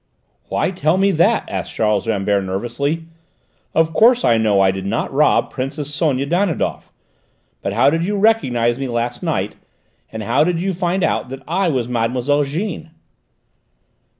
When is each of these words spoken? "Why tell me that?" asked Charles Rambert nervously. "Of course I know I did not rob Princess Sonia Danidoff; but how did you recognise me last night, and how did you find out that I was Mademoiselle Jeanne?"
"Why 0.49 0.71
tell 0.71 0.97
me 0.97 1.11
that?" 1.11 1.47
asked 1.47 1.75
Charles 1.75 2.07
Rambert 2.07 2.43
nervously. 2.43 3.05
"Of 3.75 3.93
course 3.93 4.25
I 4.25 4.39
know 4.39 4.59
I 4.59 4.71
did 4.71 4.83
not 4.87 5.13
rob 5.13 5.51
Princess 5.51 5.93
Sonia 5.93 6.25
Danidoff; 6.25 6.91
but 7.61 7.73
how 7.73 7.91
did 7.91 8.03
you 8.03 8.17
recognise 8.17 8.79
me 8.79 8.87
last 8.87 9.21
night, 9.21 9.57
and 10.11 10.23
how 10.23 10.43
did 10.43 10.59
you 10.59 10.73
find 10.73 11.03
out 11.03 11.29
that 11.29 11.43
I 11.47 11.67
was 11.69 11.87
Mademoiselle 11.87 12.45
Jeanne?" 12.45 12.89